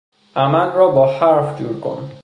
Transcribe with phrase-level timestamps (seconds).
[0.35, 2.11] عمل را با حرف جورکن.